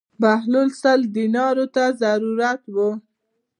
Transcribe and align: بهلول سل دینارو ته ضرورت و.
بهلول 0.21 0.69
سل 0.81 1.01
دینارو 1.15 1.65
ته 1.75 1.83
ضرورت 2.01 2.61
و. 2.75 2.75